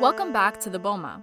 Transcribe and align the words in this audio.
Welcome 0.00 0.30
back 0.30 0.60
to 0.60 0.68
the 0.68 0.78
BOMA, 0.78 1.22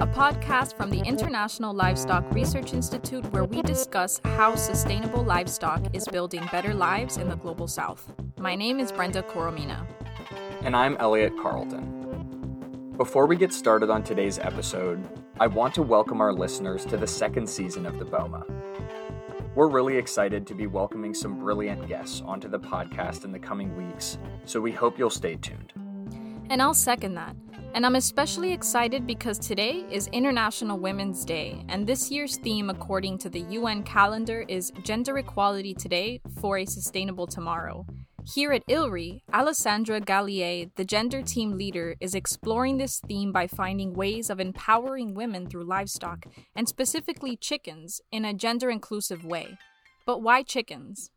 a 0.00 0.06
podcast 0.06 0.76
from 0.76 0.90
the 0.90 1.00
International 1.00 1.74
Livestock 1.74 2.24
Research 2.32 2.72
Institute 2.72 3.24
where 3.32 3.44
we 3.44 3.62
discuss 3.62 4.20
how 4.24 4.54
sustainable 4.54 5.24
livestock 5.24 5.82
is 5.92 6.06
building 6.06 6.48
better 6.52 6.72
lives 6.72 7.16
in 7.16 7.28
the 7.28 7.34
global 7.34 7.66
south. 7.66 8.12
My 8.38 8.54
name 8.54 8.78
is 8.78 8.92
Brenda 8.92 9.24
Coromina. 9.24 9.84
And 10.62 10.76
I'm 10.76 10.96
Elliot 10.98 11.32
Carleton. 11.42 12.94
Before 12.96 13.26
we 13.26 13.34
get 13.34 13.52
started 13.52 13.90
on 13.90 14.04
today's 14.04 14.38
episode, 14.38 15.02
I 15.40 15.48
want 15.48 15.74
to 15.74 15.82
welcome 15.82 16.20
our 16.20 16.32
listeners 16.32 16.84
to 16.86 16.96
the 16.96 17.08
second 17.08 17.48
season 17.48 17.86
of 17.86 17.98
the 17.98 18.04
BOMA. 18.04 18.46
We're 19.56 19.68
really 19.68 19.96
excited 19.96 20.46
to 20.48 20.54
be 20.54 20.66
welcoming 20.66 21.14
some 21.14 21.38
brilliant 21.38 21.88
guests 21.88 22.22
onto 22.26 22.46
the 22.46 22.58
podcast 22.58 23.24
in 23.24 23.32
the 23.32 23.38
coming 23.38 23.74
weeks, 23.74 24.18
so 24.44 24.60
we 24.60 24.70
hope 24.70 24.98
you'll 24.98 25.08
stay 25.08 25.36
tuned. 25.36 25.72
And 26.50 26.60
I'll 26.60 26.74
second 26.74 27.14
that. 27.14 27.34
And 27.72 27.86
I'm 27.86 27.96
especially 27.96 28.52
excited 28.52 29.06
because 29.06 29.38
today 29.38 29.86
is 29.90 30.08
International 30.08 30.78
Women's 30.78 31.24
Day, 31.24 31.64
and 31.70 31.86
this 31.86 32.10
year's 32.10 32.36
theme, 32.36 32.68
according 32.68 33.16
to 33.16 33.30
the 33.30 33.40
UN 33.40 33.82
calendar, 33.82 34.44
is 34.46 34.72
Gender 34.82 35.16
Equality 35.16 35.72
Today 35.72 36.20
for 36.38 36.58
a 36.58 36.66
Sustainable 36.66 37.26
Tomorrow. 37.26 37.86
Here 38.34 38.50
at 38.50 38.66
ILRI, 38.66 39.22
Alessandra 39.32 40.00
Galiè, 40.00 40.70
the 40.74 40.84
gender 40.84 41.22
team 41.22 41.52
leader, 41.52 41.94
is 42.00 42.12
exploring 42.12 42.76
this 42.76 42.98
theme 42.98 43.30
by 43.30 43.46
finding 43.46 43.94
ways 43.94 44.30
of 44.30 44.40
empowering 44.40 45.14
women 45.14 45.48
through 45.48 45.62
livestock, 45.62 46.26
and 46.56 46.68
specifically 46.68 47.36
chickens, 47.36 48.00
in 48.10 48.24
a 48.24 48.34
gender 48.34 48.68
inclusive 48.68 49.24
way. 49.24 49.56
But 50.06 50.22
why 50.22 50.42
chickens? 50.42 51.10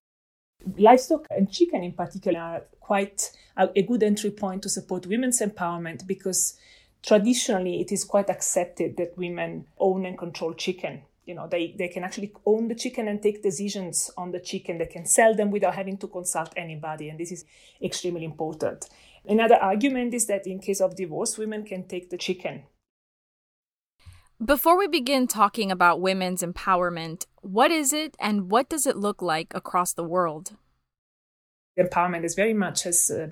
Livestock 0.78 1.26
and 1.32 1.52
chicken 1.52 1.84
in 1.84 1.94
particular 1.94 2.40
are 2.40 2.62
quite 2.80 3.32
a 3.58 3.82
good 3.82 4.04
entry 4.04 4.30
point 4.30 4.62
to 4.64 4.70
support 4.70 5.08
women's 5.08 5.42
empowerment 5.42 6.06
because 6.06 6.60
traditionally 7.02 7.82
it 7.82 7.92
is 7.92 8.04
quite 8.04 8.30
accepted 8.30 8.98
that 8.98 9.18
women 9.18 9.66
own 9.80 10.06
and 10.06 10.18
control 10.18 10.54
chicken 10.54 11.02
you 11.30 11.36
know 11.36 11.48
they, 11.48 11.76
they 11.78 11.88
can 11.88 12.04
actually 12.04 12.34
own 12.46 12.68
the 12.68 12.76
chicken 12.76 13.08
and 13.08 13.22
take 13.22 13.44
decisions 13.44 14.12
on 14.18 14.32
the 14.32 14.40
chicken. 14.40 14.80
They 14.80 14.88
can 14.88 15.06
sell 15.06 15.36
them 15.36 15.52
without 15.52 15.76
having 15.76 15.98
to 16.00 16.08
consult 16.08 16.52
anybody 16.58 17.08
and 17.10 17.20
this 17.20 17.32
is 17.32 17.46
extremely 17.82 18.26
important. 18.26 18.90
Another 19.28 19.56
argument 19.56 20.14
is 20.16 20.26
that 20.26 20.48
in 20.48 20.60
case 20.60 20.82
of 20.82 20.96
divorce 20.96 21.38
women 21.38 21.64
can 21.64 21.88
take 21.88 22.10
the 22.10 22.18
chicken. 22.18 22.64
Before 24.44 24.78
we 24.78 24.88
begin 24.88 25.28
talking 25.28 25.72
about 25.72 26.02
women's 26.02 26.42
empowerment 26.42 27.28
what 27.42 27.72
is 27.72 27.94
it 27.94 28.18
and 28.20 28.50
what 28.50 28.68
does 28.68 28.86
it 28.86 28.98
look 28.98 29.22
like 29.22 29.54
across 29.54 29.94
the 29.94 30.04
world? 30.04 30.58
Empowerment 31.78 32.26
is 32.26 32.36
very 32.36 32.54
much 32.54 32.86
as 32.86 33.10
uh, 33.10 33.28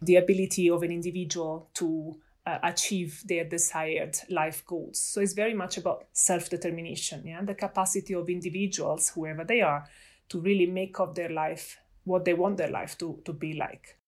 the 0.00 0.16
ability 0.16 0.70
of 0.70 0.82
an 0.82 0.92
individual 0.92 1.68
to 1.74 2.14
uh, 2.48 2.58
achieve 2.62 3.22
their 3.26 3.44
desired 3.44 4.16
life 4.30 4.64
goals. 4.66 4.98
So 4.98 5.20
it's 5.20 5.34
very 5.34 5.52
much 5.52 5.76
about 5.76 6.06
self 6.12 6.48
determination, 6.48 7.26
yeah, 7.26 7.42
the 7.42 7.54
capacity 7.54 8.14
of 8.14 8.30
individuals, 8.30 9.10
whoever 9.10 9.44
they 9.44 9.60
are, 9.60 9.84
to 10.30 10.40
really 10.40 10.66
make 10.66 10.98
of 10.98 11.14
their 11.14 11.28
life 11.28 11.78
what 12.04 12.24
they 12.24 12.32
want 12.32 12.56
their 12.56 12.70
life 12.70 12.96
to, 12.98 13.20
to 13.26 13.34
be 13.34 13.52
like. 13.52 13.98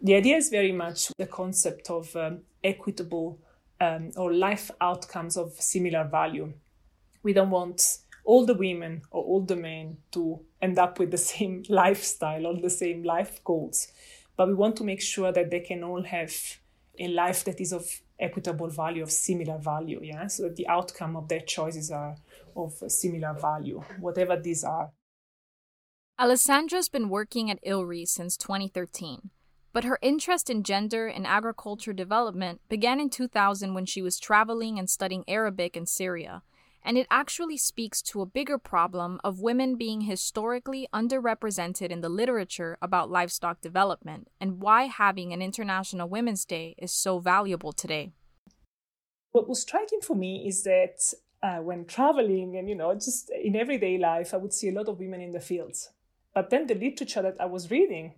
The 0.00 0.14
idea 0.14 0.36
is 0.36 0.48
very 0.48 0.72
much 0.72 1.08
the 1.18 1.26
concept 1.26 1.90
of 1.90 2.16
um, 2.16 2.40
equitable 2.64 3.40
um, 3.78 4.10
or 4.16 4.32
life 4.32 4.70
outcomes 4.80 5.36
of 5.36 5.52
similar 5.52 6.04
value. 6.04 6.54
We 7.22 7.34
don't 7.34 7.50
want 7.50 7.98
all 8.24 8.46
the 8.46 8.54
women 8.54 9.02
or 9.10 9.22
all 9.22 9.42
the 9.42 9.56
men 9.56 9.98
to 10.12 10.40
end 10.62 10.78
up 10.78 10.98
with 10.98 11.10
the 11.10 11.18
same 11.18 11.62
lifestyle 11.68 12.46
or 12.46 12.58
the 12.58 12.70
same 12.70 13.02
life 13.02 13.44
goals, 13.44 13.88
but 14.34 14.48
we 14.48 14.54
want 14.54 14.76
to 14.76 14.84
make 14.84 15.02
sure 15.02 15.30
that 15.30 15.50
they 15.50 15.60
can 15.60 15.84
all 15.84 16.02
have 16.02 16.32
a 16.98 17.08
life 17.08 17.44
that 17.44 17.60
is 17.60 17.72
of 17.72 17.88
equitable 18.18 18.68
value, 18.68 19.02
of 19.02 19.10
similar 19.10 19.58
value. 19.58 20.00
Yeah, 20.02 20.26
so 20.26 20.48
the 20.48 20.68
outcome 20.68 21.16
of 21.16 21.28
their 21.28 21.40
choices 21.40 21.90
are 21.90 22.16
of 22.54 22.72
similar 22.88 23.34
value, 23.34 23.82
whatever 24.00 24.36
these 24.36 24.64
are. 24.64 24.90
Alessandra's 26.18 26.88
been 26.88 27.10
working 27.10 27.50
at 27.50 27.62
ILRI 27.62 28.06
since 28.06 28.38
2013, 28.38 29.30
but 29.74 29.84
her 29.84 29.98
interest 30.00 30.48
in 30.48 30.62
gender 30.62 31.06
and 31.06 31.26
agriculture 31.26 31.92
development 31.92 32.62
began 32.70 32.98
in 33.00 33.10
2000 33.10 33.74
when 33.74 33.84
she 33.84 34.00
was 34.00 34.18
traveling 34.18 34.78
and 34.78 34.88
studying 34.88 35.24
Arabic 35.28 35.76
in 35.76 35.84
Syria 35.84 36.42
and 36.86 36.96
it 36.96 37.08
actually 37.10 37.56
speaks 37.56 38.00
to 38.00 38.22
a 38.22 38.26
bigger 38.26 38.58
problem 38.58 39.20
of 39.24 39.40
women 39.40 39.74
being 39.74 40.02
historically 40.02 40.86
underrepresented 40.94 41.90
in 41.90 42.00
the 42.00 42.08
literature 42.08 42.78
about 42.80 43.10
livestock 43.10 43.60
development 43.60 44.28
and 44.40 44.60
why 44.60 44.84
having 44.84 45.32
an 45.32 45.42
International 45.42 46.08
Women's 46.08 46.44
Day 46.44 46.76
is 46.78 46.92
so 46.92 47.18
valuable 47.18 47.72
today. 47.72 48.12
What 49.32 49.48
was 49.48 49.62
striking 49.62 50.00
for 50.00 50.14
me 50.14 50.46
is 50.46 50.62
that 50.62 50.98
uh, 51.42 51.56
when 51.56 51.86
traveling 51.86 52.56
and, 52.56 52.68
you 52.68 52.76
know, 52.76 52.94
just 52.94 53.30
in 53.30 53.56
everyday 53.56 53.98
life, 53.98 54.32
I 54.32 54.36
would 54.36 54.52
see 54.52 54.68
a 54.68 54.72
lot 54.72 54.88
of 54.88 55.00
women 55.00 55.20
in 55.20 55.32
the 55.32 55.40
fields. 55.40 55.90
But 56.32 56.50
then 56.50 56.68
the 56.68 56.76
literature 56.76 57.22
that 57.22 57.40
I 57.40 57.46
was 57.46 57.68
reading, 57.68 58.14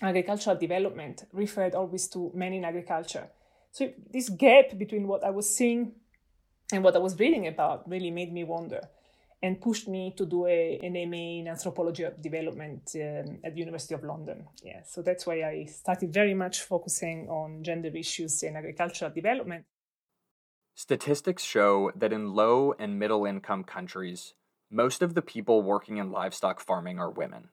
agricultural 0.00 0.56
development, 0.56 1.24
referred 1.32 1.74
always 1.74 2.06
to 2.08 2.30
men 2.32 2.52
in 2.52 2.64
agriculture. 2.64 3.28
So 3.72 3.90
this 4.10 4.28
gap 4.28 4.78
between 4.78 5.08
what 5.08 5.24
I 5.24 5.30
was 5.30 5.52
seeing 5.52 5.94
and 6.72 6.84
what 6.84 6.94
I 6.94 6.98
was 6.98 7.18
reading 7.18 7.46
about 7.46 7.88
really 7.88 8.10
made 8.10 8.32
me 8.32 8.44
wonder 8.44 8.80
and 9.42 9.60
pushed 9.60 9.88
me 9.88 10.12
to 10.16 10.26
do 10.26 10.46
a, 10.46 10.80
an 10.82 10.94
MA 11.10 11.40
in 11.40 11.48
anthropology 11.48 12.02
of 12.02 12.20
development 12.20 12.90
um, 12.96 13.38
at 13.44 13.54
the 13.54 13.60
University 13.60 13.94
of 13.94 14.02
London. 14.02 14.44
Yeah, 14.64 14.82
so 14.84 15.00
that's 15.00 15.26
why 15.26 15.44
I 15.44 15.64
started 15.66 16.12
very 16.12 16.34
much 16.34 16.62
focusing 16.62 17.28
on 17.28 17.62
gender 17.62 17.90
issues 17.94 18.42
in 18.42 18.56
agricultural 18.56 19.12
development. 19.12 19.64
Statistics 20.74 21.42
show 21.42 21.92
that 21.94 22.12
in 22.12 22.34
low 22.34 22.74
and 22.78 22.98
middle 22.98 23.24
income 23.24 23.64
countries, 23.64 24.34
most 24.70 25.02
of 25.02 25.14
the 25.14 25.22
people 25.22 25.62
working 25.62 25.96
in 25.96 26.10
livestock 26.10 26.60
farming 26.60 26.98
are 26.98 27.10
women. 27.10 27.48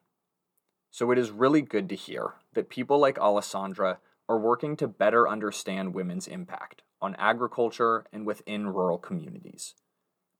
So 0.90 1.10
it 1.10 1.18
is 1.18 1.30
really 1.30 1.62
good 1.62 1.88
to 1.88 1.94
hear 1.94 2.34
that 2.54 2.68
people 2.68 2.98
like 2.98 3.18
Alessandra 3.18 3.98
are 4.28 4.38
working 4.38 4.76
to 4.76 4.88
better 4.88 5.28
understand 5.28 5.94
women's 5.94 6.26
impact 6.26 6.82
on 7.00 7.14
agriculture 7.16 8.04
and 8.12 8.26
within 8.26 8.68
rural 8.68 8.98
communities. 8.98 9.74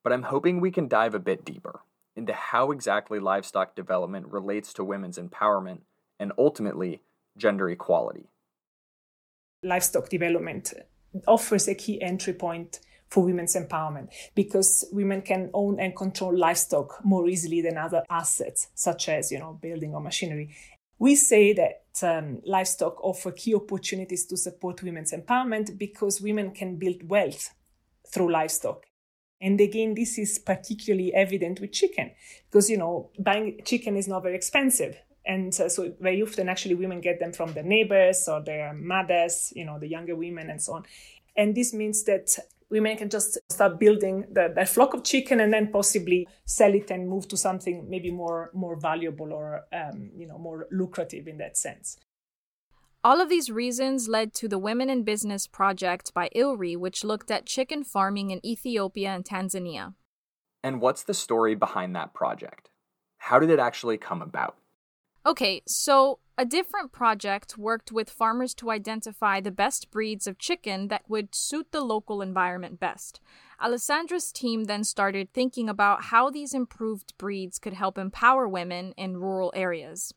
But 0.02 0.12
I'm 0.12 0.24
hoping 0.24 0.60
we 0.60 0.70
can 0.70 0.88
dive 0.88 1.14
a 1.14 1.20
bit 1.20 1.44
deeper 1.44 1.80
into 2.14 2.32
how 2.32 2.70
exactly 2.70 3.18
livestock 3.20 3.76
development 3.76 4.26
relates 4.28 4.72
to 4.74 4.84
women's 4.84 5.18
empowerment 5.18 5.80
and 6.18 6.32
ultimately 6.38 7.02
gender 7.36 7.68
equality. 7.68 8.30
Livestock 9.62 10.08
development 10.08 10.72
offers 11.26 11.68
a 11.68 11.74
key 11.74 12.00
entry 12.00 12.32
point 12.32 12.80
for 13.08 13.24
women's 13.24 13.54
empowerment 13.54 14.08
because 14.34 14.84
women 14.90 15.22
can 15.22 15.50
own 15.54 15.78
and 15.78 15.94
control 15.94 16.36
livestock 16.36 16.98
more 17.04 17.28
easily 17.28 17.60
than 17.60 17.76
other 17.76 18.02
assets 18.10 18.68
such 18.74 19.08
as 19.08 19.30
you 19.30 19.38
know 19.38 19.58
building 19.62 19.94
or 19.94 20.00
machinery 20.00 20.54
we 20.98 21.14
say 21.14 21.52
that 21.52 21.82
um, 22.02 22.40
livestock 22.44 23.02
offer 23.02 23.32
key 23.32 23.54
opportunities 23.54 24.26
to 24.26 24.36
support 24.36 24.82
women's 24.82 25.12
empowerment 25.12 25.76
because 25.78 26.20
women 26.20 26.50
can 26.50 26.76
build 26.76 27.08
wealth 27.08 27.54
through 28.12 28.32
livestock. 28.32 28.86
And 29.40 29.60
again, 29.60 29.94
this 29.94 30.18
is 30.18 30.38
particularly 30.38 31.12
evident 31.14 31.60
with 31.60 31.72
chicken 31.72 32.12
because, 32.50 32.70
you 32.70 32.78
know, 32.78 33.10
buying 33.18 33.60
chicken 33.64 33.96
is 33.96 34.08
not 34.08 34.22
very 34.22 34.34
expensive. 34.34 34.96
And 35.26 35.58
uh, 35.60 35.68
so 35.68 35.92
very 36.00 36.22
often, 36.22 36.48
actually, 36.48 36.76
women 36.76 37.00
get 37.00 37.18
them 37.18 37.32
from 37.32 37.52
their 37.52 37.64
neighbors 37.64 38.28
or 38.28 38.40
their 38.42 38.72
mothers, 38.72 39.52
you 39.54 39.64
know, 39.64 39.78
the 39.78 39.88
younger 39.88 40.14
women 40.14 40.48
and 40.48 40.62
so 40.62 40.74
on. 40.74 40.84
And 41.36 41.54
this 41.54 41.74
means 41.74 42.04
that 42.04 42.38
women 42.70 42.96
can 42.96 43.10
just 43.10 43.38
start 43.50 43.78
building 43.78 44.24
the, 44.30 44.52
the, 44.54 44.66
flock 44.66 44.94
of 44.94 45.04
chicken 45.04 45.40
and 45.40 45.52
then 45.52 45.70
possibly 45.70 46.26
sell 46.44 46.74
it 46.74 46.90
and 46.90 47.08
move 47.08 47.28
to 47.28 47.36
something 47.36 47.86
maybe 47.88 48.10
more 48.10 48.50
more 48.54 48.76
valuable 48.78 49.32
or 49.32 49.62
um, 49.72 50.10
you 50.16 50.26
know 50.26 50.38
more 50.38 50.66
lucrative 50.70 51.28
in 51.28 51.38
that 51.38 51.56
sense. 51.56 51.96
All 53.04 53.20
of 53.20 53.28
these 53.28 53.50
reasons 53.50 54.08
led 54.08 54.34
to 54.34 54.48
the 54.48 54.58
Women 54.58 54.90
in 54.90 55.04
Business 55.04 55.46
project 55.46 56.12
by 56.12 56.28
ILRI, 56.34 56.76
which 56.76 57.04
looked 57.04 57.30
at 57.30 57.46
chicken 57.46 57.84
farming 57.84 58.30
in 58.30 58.44
Ethiopia 58.44 59.10
and 59.10 59.24
Tanzania. 59.24 59.94
And 60.64 60.80
what's 60.80 61.04
the 61.04 61.14
story 61.14 61.54
behind 61.54 61.94
that 61.94 62.14
project? 62.14 62.70
How 63.18 63.38
did 63.38 63.50
it 63.50 63.60
actually 63.60 63.96
come 63.96 64.22
about? 64.22 64.56
Okay, 65.26 65.60
so 65.66 66.20
a 66.38 66.44
different 66.44 66.92
project 66.92 67.58
worked 67.58 67.90
with 67.90 68.08
farmers 68.08 68.54
to 68.54 68.70
identify 68.70 69.40
the 69.40 69.50
best 69.50 69.90
breeds 69.90 70.28
of 70.28 70.38
chicken 70.38 70.86
that 70.86 71.02
would 71.08 71.34
suit 71.34 71.72
the 71.72 71.80
local 71.80 72.22
environment 72.22 72.78
best. 72.78 73.18
Alessandra's 73.60 74.30
team 74.30 74.64
then 74.64 74.84
started 74.84 75.32
thinking 75.32 75.68
about 75.68 76.04
how 76.04 76.30
these 76.30 76.54
improved 76.54 77.12
breeds 77.18 77.58
could 77.58 77.72
help 77.72 77.98
empower 77.98 78.46
women 78.46 78.94
in 78.96 79.16
rural 79.16 79.52
areas. 79.56 80.14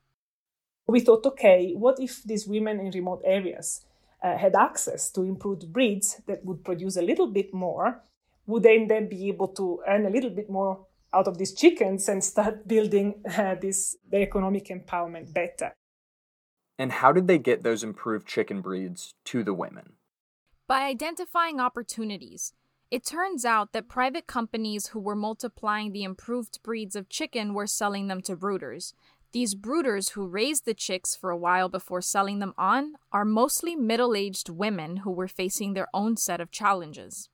We 0.88 1.00
thought, 1.00 1.26
okay, 1.26 1.74
what 1.74 2.00
if 2.00 2.22
these 2.22 2.46
women 2.48 2.80
in 2.80 2.92
remote 2.92 3.24
areas 3.26 3.86
uh, 4.24 4.38
had 4.38 4.54
access 4.56 5.10
to 5.14 5.24
improved 5.24 5.74
breeds 5.74 6.22
that 6.28 6.46
would 6.46 6.64
produce 6.64 6.98
a 6.98 7.02
little 7.02 7.28
bit 7.28 7.52
more? 7.52 8.04
Would 8.46 8.62
they 8.62 8.86
then 8.86 9.10
be 9.10 9.28
able 9.30 9.48
to 9.50 9.82
earn 9.88 10.06
a 10.06 10.12
little 10.12 10.30
bit 10.30 10.52
more 10.52 10.86
out 11.14 11.28
of 11.28 11.38
these 11.38 11.54
chickens 11.54 12.08
and 12.08 12.24
start 12.24 12.68
building 12.68 13.22
uh, 13.38 13.56
this 13.56 13.96
their 14.10 14.22
economic 14.22 14.68
empowerment 14.68 15.34
better? 15.34 15.74
And 16.78 16.92
how 16.94 17.12
did 17.12 17.28
they 17.28 17.38
get 17.38 17.64
those 17.64 17.84
improved 17.84 18.28
chicken 18.28 18.62
breeds 18.62 19.14
to 19.26 19.44
the 19.44 19.54
women? 19.54 19.94
By 20.68 20.84
identifying 20.84 21.60
opportunities. 21.60 22.54
It 22.92 23.06
turns 23.06 23.46
out 23.46 23.72
that 23.74 23.88
private 23.88 24.26
companies 24.26 24.88
who 24.88 25.00
were 25.00 25.16
multiplying 25.16 25.92
the 25.92 26.04
improved 26.04 26.64
breeds 26.64 26.96
of 26.96 27.08
chicken 27.08 27.54
were 27.54 27.68
selling 27.68 28.08
them 28.08 28.22
to 28.24 28.36
brooders. 28.36 28.94
These 29.32 29.54
brooders 29.54 30.12
who 30.12 30.26
raised 30.26 30.66
the 30.66 30.74
chicks 30.74 31.16
for 31.16 31.30
a 31.30 31.38
while 31.38 31.70
before 31.70 32.02
selling 32.02 32.40
them 32.40 32.56
on 32.58 32.94
are 33.12 33.26
mostly 33.26 33.76
middle 33.76 34.16
aged 34.16 34.50
women 34.50 34.98
who 34.98 35.12
were 35.12 35.28
facing 35.28 35.74
their 35.74 35.88
own 35.94 36.18
set 36.18 36.42
of 36.42 36.50
challenges. 36.50 37.30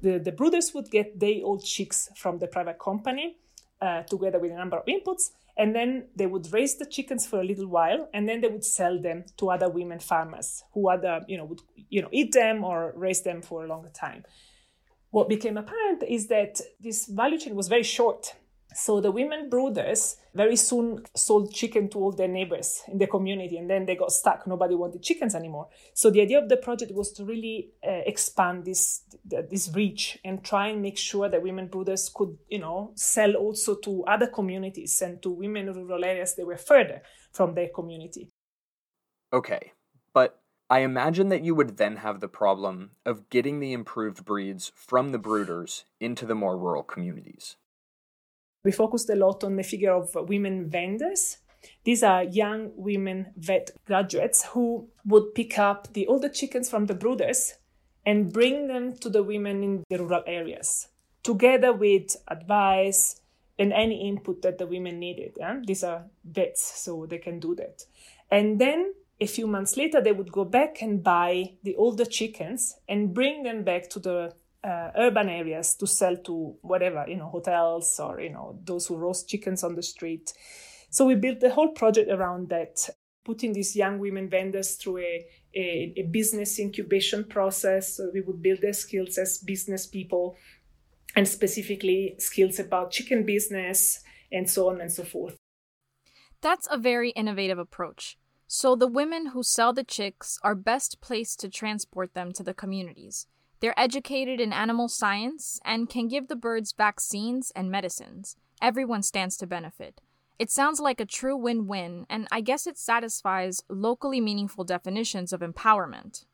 The, 0.00 0.18
the 0.18 0.32
brooders 0.32 0.74
would 0.74 0.90
get 0.90 1.18
day 1.18 1.42
old 1.42 1.64
chicks 1.64 2.08
from 2.16 2.38
the 2.38 2.46
private 2.46 2.78
company 2.78 3.36
uh, 3.80 4.02
together 4.02 4.38
with 4.38 4.52
a 4.52 4.56
number 4.56 4.78
of 4.78 4.86
inputs, 4.86 5.30
and 5.56 5.74
then 5.74 6.08
they 6.16 6.26
would 6.26 6.52
raise 6.52 6.76
the 6.76 6.86
chickens 6.86 7.26
for 7.26 7.40
a 7.40 7.44
little 7.44 7.68
while, 7.68 8.08
and 8.12 8.28
then 8.28 8.40
they 8.40 8.48
would 8.48 8.64
sell 8.64 9.00
them 9.00 9.24
to 9.36 9.50
other 9.50 9.68
women 9.68 10.00
farmers 10.00 10.64
who 10.72 10.88
other 10.88 11.22
you 11.28 11.36
know 11.36 11.44
would 11.44 11.60
you 11.88 12.02
know 12.02 12.08
eat 12.12 12.32
them 12.32 12.64
or 12.64 12.92
raise 12.96 13.22
them 13.22 13.42
for 13.42 13.64
a 13.64 13.68
longer 13.68 13.90
time. 13.90 14.24
What 15.10 15.28
became 15.28 15.56
apparent 15.56 16.02
is 16.02 16.26
that 16.26 16.60
this 16.80 17.06
value 17.06 17.38
chain 17.38 17.54
was 17.54 17.68
very 17.68 17.84
short 17.84 18.34
so 18.74 19.00
the 19.00 19.10
women 19.10 19.48
brooders 19.48 20.16
very 20.34 20.56
soon 20.56 21.04
sold 21.14 21.52
chicken 21.52 21.88
to 21.90 21.98
all 21.98 22.12
their 22.12 22.28
neighbors 22.28 22.82
in 22.88 22.98
the 22.98 23.06
community, 23.06 23.56
and 23.56 23.70
then 23.70 23.86
they 23.86 23.94
got 23.94 24.12
stuck. 24.12 24.46
Nobody 24.46 24.74
wanted 24.74 25.02
chickens 25.02 25.34
anymore. 25.34 25.68
So 25.94 26.10
the 26.10 26.20
idea 26.20 26.42
of 26.42 26.48
the 26.48 26.56
project 26.56 26.92
was 26.92 27.12
to 27.12 27.24
really 27.24 27.70
uh, 27.86 28.02
expand 28.04 28.64
this 28.64 29.02
this 29.24 29.70
reach 29.74 30.18
and 30.24 30.44
try 30.44 30.68
and 30.68 30.82
make 30.82 30.98
sure 30.98 31.28
that 31.28 31.42
women 31.42 31.68
brooders 31.68 32.12
could, 32.12 32.36
you 32.48 32.58
know, 32.58 32.92
sell 32.94 33.34
also 33.34 33.76
to 33.76 34.04
other 34.04 34.26
communities 34.26 35.00
and 35.02 35.22
to 35.22 35.30
women 35.30 35.68
in 35.68 35.74
rural 35.74 36.04
areas 36.04 36.34
that 36.34 36.46
were 36.46 36.56
further 36.56 37.02
from 37.32 37.54
their 37.54 37.68
community. 37.68 38.30
Okay, 39.32 39.72
but 40.12 40.40
I 40.70 40.80
imagine 40.80 41.28
that 41.28 41.44
you 41.44 41.54
would 41.54 41.76
then 41.76 41.96
have 41.96 42.20
the 42.20 42.28
problem 42.28 42.92
of 43.04 43.28
getting 43.30 43.60
the 43.60 43.72
improved 43.72 44.24
breeds 44.24 44.72
from 44.74 45.12
the 45.12 45.18
brooders 45.18 45.84
into 46.00 46.26
the 46.26 46.34
more 46.34 46.56
rural 46.56 46.82
communities. 46.82 47.56
We 48.64 48.72
focused 48.72 49.10
a 49.10 49.14
lot 49.14 49.44
on 49.44 49.56
the 49.56 49.62
figure 49.62 49.92
of 49.92 50.14
women 50.14 50.70
vendors. 50.70 51.38
These 51.84 52.02
are 52.02 52.24
young 52.24 52.72
women 52.74 53.32
vet 53.36 53.70
graduates 53.86 54.44
who 54.46 54.88
would 55.06 55.34
pick 55.34 55.58
up 55.58 55.92
the 55.92 56.06
older 56.06 56.28
chickens 56.28 56.70
from 56.70 56.86
the 56.86 56.94
brooders 56.94 57.52
and 58.06 58.32
bring 58.32 58.66
them 58.68 58.96
to 58.98 59.08
the 59.08 59.22
women 59.22 59.62
in 59.62 59.84
the 59.88 59.98
rural 59.98 60.22
areas, 60.26 60.88
together 61.22 61.72
with 61.72 62.16
advice 62.28 63.20
and 63.58 63.72
any 63.72 64.08
input 64.08 64.42
that 64.42 64.58
the 64.58 64.66
women 64.66 64.98
needed. 64.98 65.36
Yeah? 65.38 65.60
These 65.64 65.84
are 65.84 66.04
vets, 66.24 66.80
so 66.82 67.06
they 67.06 67.18
can 67.18 67.38
do 67.38 67.54
that. 67.54 67.84
And 68.30 68.60
then 68.60 68.94
a 69.20 69.26
few 69.26 69.46
months 69.46 69.76
later, 69.76 70.00
they 70.00 70.12
would 70.12 70.32
go 70.32 70.44
back 70.44 70.82
and 70.82 71.02
buy 71.02 71.52
the 71.62 71.76
older 71.76 72.04
chickens 72.04 72.76
and 72.88 73.14
bring 73.14 73.42
them 73.42 73.62
back 73.62 73.88
to 73.90 74.00
the 74.00 74.34
uh, 74.64 74.90
urban 74.96 75.28
areas 75.28 75.74
to 75.76 75.86
sell 75.86 76.16
to 76.16 76.56
whatever 76.62 77.04
you 77.06 77.16
know 77.16 77.28
hotels 77.28 78.00
or 78.00 78.20
you 78.20 78.30
know 78.30 78.58
those 78.64 78.86
who 78.86 78.96
roast 78.96 79.28
chickens 79.28 79.62
on 79.62 79.74
the 79.74 79.82
street. 79.82 80.32
So 80.90 81.06
we 81.06 81.16
built 81.16 81.40
the 81.40 81.50
whole 81.50 81.72
project 81.72 82.10
around 82.10 82.48
that 82.50 82.88
putting 83.24 83.52
these 83.52 83.74
young 83.74 83.98
women 83.98 84.28
vendors 84.28 84.76
through 84.76 84.98
a, 84.98 85.26
a, 85.56 85.94
a 85.96 86.02
business 86.02 86.58
incubation 86.58 87.24
process. 87.24 87.96
So 87.96 88.10
we 88.12 88.20
would 88.20 88.42
build 88.42 88.60
their 88.60 88.74
skills 88.74 89.18
as 89.18 89.38
business 89.38 89.86
people 89.86 90.36
and 91.16 91.26
specifically 91.26 92.14
skills 92.18 92.58
about 92.58 92.90
chicken 92.90 93.24
business 93.24 94.02
and 94.30 94.48
so 94.48 94.68
on 94.68 94.80
and 94.80 94.92
so 94.92 95.04
forth. 95.04 95.36
That's 96.42 96.68
a 96.70 96.76
very 96.76 97.10
innovative 97.10 97.58
approach. 97.58 98.18
So 98.46 98.76
the 98.76 98.86
women 98.86 99.28
who 99.28 99.42
sell 99.42 99.72
the 99.72 99.84
chicks 99.84 100.38
are 100.42 100.54
best 100.54 101.00
placed 101.00 101.40
to 101.40 101.48
transport 101.48 102.14
them 102.14 102.32
to 102.34 102.42
the 102.42 102.54
communities 102.54 103.26
they're 103.64 103.80
educated 103.80 104.42
in 104.42 104.52
animal 104.52 104.90
science 104.90 105.58
and 105.64 105.88
can 105.88 106.06
give 106.06 106.28
the 106.28 106.36
birds 106.36 106.74
vaccines 106.76 107.50
and 107.56 107.70
medicines. 107.70 108.36
Everyone 108.60 109.02
stands 109.02 109.38
to 109.38 109.46
benefit. 109.46 110.02
It 110.38 110.50
sounds 110.50 110.80
like 110.80 111.00
a 111.00 111.06
true 111.06 111.34
win 111.34 111.66
win, 111.66 112.04
and 112.10 112.28
I 112.30 112.42
guess 112.42 112.66
it 112.66 112.76
satisfies 112.76 113.64
locally 113.70 114.20
meaningful 114.20 114.64
definitions 114.64 115.32
of 115.32 115.40
empowerment. 115.40 116.26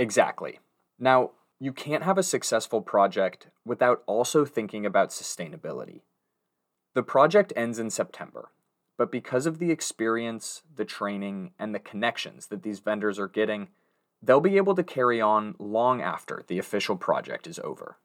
Exactly. 0.00 0.58
Now, 0.98 1.30
you 1.60 1.72
can't 1.72 2.02
have 2.02 2.18
a 2.18 2.24
successful 2.24 2.80
project 2.82 3.46
without 3.64 4.02
also 4.06 4.44
thinking 4.44 4.84
about 4.84 5.10
sustainability. 5.10 6.00
The 6.94 7.04
project 7.04 7.52
ends 7.54 7.78
in 7.78 7.90
September, 7.90 8.50
but 8.98 9.12
because 9.12 9.46
of 9.46 9.60
the 9.60 9.70
experience, 9.70 10.62
the 10.74 10.84
training, 10.84 11.52
and 11.56 11.72
the 11.72 11.78
connections 11.78 12.48
that 12.48 12.64
these 12.64 12.80
vendors 12.80 13.20
are 13.20 13.28
getting, 13.28 13.68
they'll 14.26 14.40
be 14.40 14.56
able 14.56 14.74
to 14.74 14.82
carry 14.82 15.20
on 15.20 15.54
long 15.58 16.02
after 16.02 16.44
the 16.48 16.58
official 16.58 16.96
project 16.96 17.46
is 17.46 17.58
over. 17.60 17.96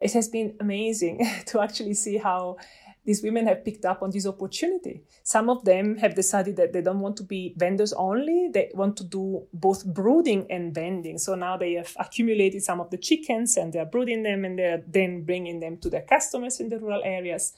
It 0.00 0.12
has 0.12 0.28
been 0.28 0.56
amazing 0.60 1.26
to 1.46 1.60
actually 1.60 1.94
see 1.94 2.18
how 2.18 2.58
these 3.04 3.22
women 3.22 3.46
have 3.46 3.64
picked 3.64 3.84
up 3.84 4.02
on 4.02 4.10
this 4.10 4.26
opportunity. 4.26 5.04
Some 5.22 5.48
of 5.48 5.64
them 5.64 5.96
have 5.98 6.16
decided 6.16 6.56
that 6.56 6.72
they 6.72 6.82
don't 6.82 7.00
want 7.00 7.16
to 7.18 7.22
be 7.22 7.54
vendors 7.56 7.92
only, 7.92 8.50
they 8.52 8.70
want 8.74 8.96
to 8.96 9.04
do 9.04 9.46
both 9.52 9.86
brooding 9.86 10.46
and 10.50 10.74
vending. 10.74 11.16
So 11.18 11.36
now 11.36 11.56
they 11.56 11.74
have 11.74 11.94
accumulated 11.98 12.62
some 12.62 12.80
of 12.80 12.90
the 12.90 12.98
chickens 12.98 13.56
and 13.56 13.72
they're 13.72 13.86
brooding 13.86 14.24
them 14.24 14.44
and 14.44 14.58
they're 14.58 14.82
then 14.86 15.22
bringing 15.22 15.60
them 15.60 15.78
to 15.78 15.88
their 15.88 16.02
customers 16.02 16.58
in 16.58 16.68
the 16.68 16.80
rural 16.80 17.02
areas. 17.04 17.54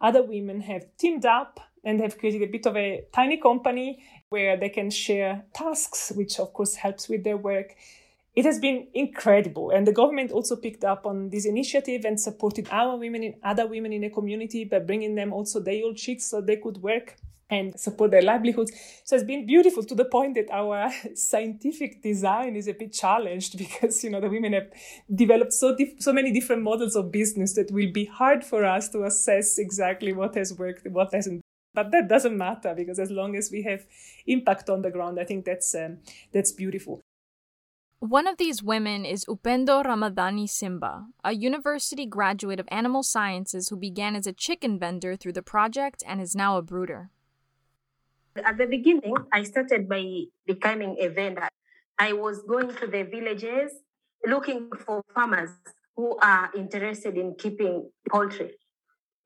Other 0.00 0.22
women 0.22 0.60
have 0.62 0.86
teamed 0.96 1.26
up 1.26 1.60
and 1.84 2.00
they've 2.00 2.16
created 2.16 2.42
a 2.42 2.46
bit 2.46 2.66
of 2.66 2.76
a 2.76 3.04
tiny 3.12 3.36
company 3.36 4.02
where 4.28 4.56
they 4.56 4.68
can 4.68 4.90
share 4.90 5.44
tasks, 5.54 6.12
which 6.14 6.38
of 6.38 6.52
course 6.52 6.76
helps 6.76 7.08
with 7.08 7.24
their 7.24 7.36
work. 7.36 7.74
It 8.34 8.46
has 8.46 8.58
been 8.58 8.86
incredible. 8.94 9.70
And 9.70 9.86
the 9.86 9.92
government 9.92 10.32
also 10.32 10.56
picked 10.56 10.84
up 10.84 11.06
on 11.06 11.28
this 11.28 11.44
initiative 11.44 12.04
and 12.04 12.18
supported 12.18 12.66
our 12.70 12.96
women 12.96 13.22
and 13.24 13.34
other 13.42 13.66
women 13.66 13.92
in 13.92 14.00
the 14.00 14.10
community 14.10 14.64
by 14.64 14.78
bringing 14.78 15.14
them 15.14 15.32
also 15.32 15.60
day 15.60 15.82
old 15.82 15.96
chicks 15.96 16.24
so 16.24 16.40
they 16.40 16.56
could 16.56 16.78
work 16.78 17.16
and 17.52 17.78
support 17.78 18.10
their 18.10 18.22
livelihoods. 18.22 18.72
So 19.04 19.14
it's 19.14 19.24
been 19.24 19.44
beautiful 19.44 19.82
to 19.84 19.94
the 19.94 20.06
point 20.06 20.34
that 20.36 20.50
our 20.50 20.90
scientific 21.14 22.02
design 22.02 22.56
is 22.56 22.66
a 22.66 22.72
bit 22.72 22.94
challenged 22.94 23.58
because 23.64 24.02
you 24.02 24.08
know 24.08 24.20
the 24.20 24.30
women 24.30 24.54
have 24.54 24.72
developed 25.14 25.52
so 25.52 25.76
dif- 25.76 26.00
so 26.00 26.12
many 26.12 26.32
different 26.32 26.62
models 26.62 26.96
of 26.96 27.12
business 27.12 27.54
that 27.54 27.70
will 27.70 27.92
be 27.92 28.06
hard 28.06 28.44
for 28.44 28.64
us 28.64 28.88
to 28.88 29.04
assess 29.04 29.58
exactly 29.58 30.14
what 30.14 30.34
has 30.34 30.54
worked, 30.54 30.86
and 30.86 30.94
what 30.94 31.12
hasn't 31.12 31.42
but 31.74 31.90
that 31.90 32.08
doesn't 32.08 32.36
matter 32.36 32.74
because 32.74 32.98
as 32.98 33.10
long 33.10 33.36
as 33.36 33.50
we 33.50 33.62
have 33.62 33.86
impact 34.26 34.68
on 34.68 34.82
the 34.82 34.90
ground 34.90 35.18
i 35.20 35.24
think 35.24 35.44
that's 35.44 35.74
um, 35.74 35.98
that's 36.32 36.52
beautiful 36.52 37.00
one 38.02 38.26
of 38.26 38.36
these 38.36 38.64
women 38.64 39.04
is 39.04 39.24
Upendo 39.26 39.84
Ramadhani 39.84 40.50
Simba, 40.50 41.06
a 41.22 41.34
university 41.36 42.04
graduate 42.04 42.58
of 42.58 42.66
animal 42.68 43.04
sciences 43.04 43.68
who 43.68 43.76
began 43.76 44.16
as 44.16 44.26
a 44.26 44.32
chicken 44.32 44.76
vendor 44.76 45.14
through 45.14 45.34
the 45.34 45.40
project 45.40 46.02
and 46.04 46.20
is 46.20 46.34
now 46.34 46.56
a 46.56 46.62
brooder. 46.62 47.10
At 48.44 48.58
the 48.58 48.66
beginning, 48.66 49.14
I 49.32 49.44
started 49.44 49.88
by 49.88 50.24
becoming 50.46 50.96
a 50.98 51.10
vendor. 51.10 51.48
I 51.96 52.12
was 52.12 52.42
going 52.42 52.74
to 52.74 52.88
the 52.88 53.04
villages 53.04 53.70
looking 54.26 54.68
for 54.84 55.04
farmers 55.14 55.50
who 55.94 56.16
are 56.18 56.50
interested 56.56 57.16
in 57.16 57.36
keeping 57.38 57.88
poultry 58.10 58.50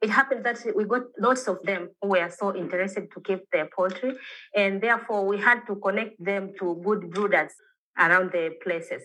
it 0.03 0.11
happened 0.11 0.45
that 0.45 0.59
we 0.77 0.85
got 0.85 1.03
lots 1.19 1.49
of 1.49 1.63
them 1.65 1.91
who 2.03 2.09
were 2.09 2.31
so 2.31 2.55
interested 2.55 3.11
to 3.13 3.21
keep 3.21 3.41
their 3.51 3.69
poultry, 3.75 4.15
and 4.55 4.81
therefore 4.81 5.27
we 5.27 5.39
had 5.39 5.61
to 5.67 5.77
connect 5.77 6.23
them 6.23 6.53
to 6.59 6.81
good 6.85 7.11
brooders 7.11 7.51
around 7.99 8.31
the 8.33 8.51
places. 8.63 9.03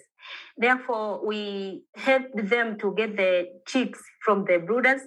Therefore, 0.58 1.26
we 1.26 1.84
helped 1.96 2.50
them 2.50 2.78
to 2.80 2.94
get 2.96 3.16
the 3.16 3.48
chicks 3.66 4.02
from 4.24 4.46
the 4.46 4.60
brooders 4.60 5.02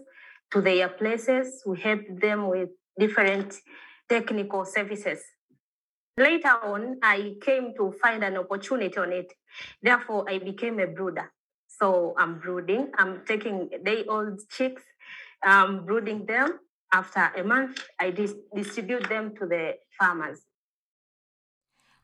to 0.53 0.61
their 0.61 0.89
places. 0.89 1.63
We 1.67 1.81
helped 1.81 2.21
them 2.21 2.49
with 2.49 2.71
different 2.99 3.55
technical 4.09 4.65
services. 4.65 5.21
Later 6.17 6.57
on, 6.63 6.99
I 7.03 7.35
came 7.43 7.75
to 7.77 7.93
find 8.01 8.23
an 8.23 8.37
opportunity 8.37 8.97
on 8.97 9.13
it. 9.13 9.33
Therefore, 9.83 10.25
I 10.29 10.39
became 10.39 10.79
a 10.79 10.87
brooder. 10.87 11.31
So 11.67 12.15
I'm 12.17 12.39
brooding. 12.39 12.93
I'm 12.97 13.23
taking 13.27 13.69
day 13.83 14.05
old 14.09 14.41
chicks 14.49 14.83
um, 15.45 15.85
brooding 15.85 16.27
them. 16.27 16.61
After 16.93 17.33
a 17.37 17.43
month, 17.43 17.83
I 17.99 18.11
dis- 18.11 18.35
distribute 18.55 19.09
them 19.09 19.35
to 19.37 19.47
the 19.47 19.73
farmers. 19.99 20.41